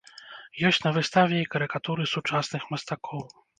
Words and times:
Ёсць 0.69 0.81
на 0.85 0.93
выставе 0.95 1.35
і 1.45 1.49
карыкатуры 1.57 2.09
сучасных 2.15 2.67
мастакоў. 2.75 3.25